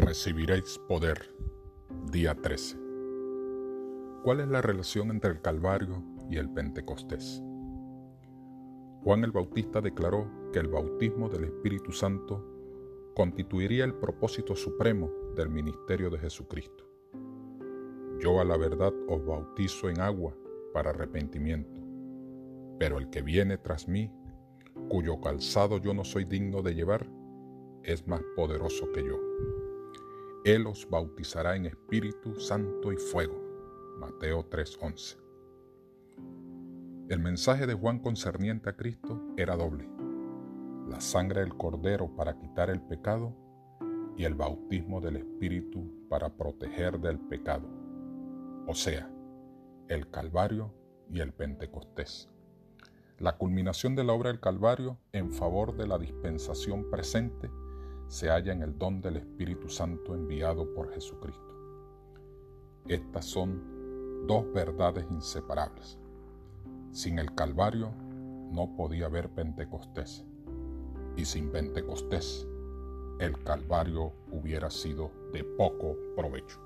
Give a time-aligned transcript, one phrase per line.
[0.00, 1.34] Recibiréis poder.
[2.12, 2.78] Día 13.
[4.22, 7.42] ¿Cuál es la relación entre el Calvario y el Pentecostés?
[9.02, 12.46] Juan el Bautista declaró que el bautismo del Espíritu Santo
[13.16, 16.88] constituiría el propósito supremo del ministerio de Jesucristo.
[18.20, 20.32] Yo a la verdad os bautizo en agua
[20.72, 21.82] para arrepentimiento,
[22.78, 24.12] pero el que viene tras mí,
[24.88, 27.10] cuyo calzado yo no soy digno de llevar,
[27.82, 29.18] es más poderoso que yo
[30.50, 33.38] él os bautizará en Espíritu Santo y fuego.
[33.98, 35.18] Mateo 3:11.
[37.08, 39.88] El mensaje de Juan concerniente a Cristo era doble.
[40.88, 43.34] La sangre del Cordero para quitar el pecado
[44.16, 47.68] y el bautismo del Espíritu para proteger del pecado.
[48.66, 49.10] O sea,
[49.88, 50.72] el Calvario
[51.10, 52.30] y el Pentecostés.
[53.18, 57.50] La culminación de la obra del Calvario en favor de la dispensación presente
[58.08, 61.54] se halla en el don del Espíritu Santo enviado por Jesucristo.
[62.86, 65.98] Estas son dos verdades inseparables.
[66.90, 67.92] Sin el Calvario
[68.50, 70.24] no podía haber Pentecostés
[71.16, 72.46] y sin Pentecostés
[73.20, 76.58] el Calvario hubiera sido de poco provecho.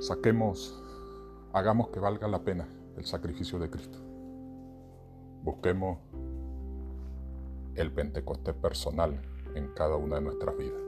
[0.00, 0.82] Saquemos,
[1.52, 3.98] hagamos que valga la pena el sacrificio de Cristo.
[5.42, 5.98] Busquemos
[7.80, 9.20] el Pentecostés personal
[9.54, 10.80] en cada una de nuestras vidas.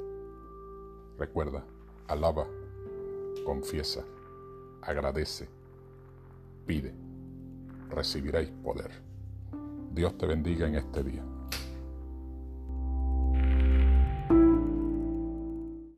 [1.18, 1.64] Recuerda,
[2.08, 2.46] alaba,
[3.44, 4.04] confiesa,
[4.82, 5.48] agradece,
[6.66, 6.92] pide,
[7.88, 8.90] recibiréis poder.
[9.92, 11.31] Dios te bendiga en este día.